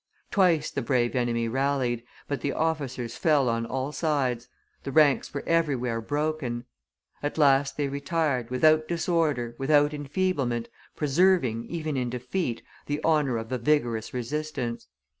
[0.31, 4.47] Twice the brave enemy rallied, but the officers fell on all sides,
[4.81, 6.65] the ranks were everywhere broken;
[7.21, 13.51] at last they retired, without disorder, without enfeeblement, preserving, even in defeat, the honor of
[13.51, 14.87] a vigorous resistance.